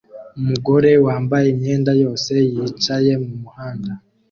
[0.39, 3.91] Umugore wambaye imyenda yose yicaye mumuhanda